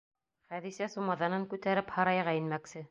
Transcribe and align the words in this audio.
Хәҙисә 0.53 0.87
сумаҙанын 0.95 1.47
күтәреп 1.53 1.97
һарайға 1.99 2.39
инмәксе. 2.43 2.79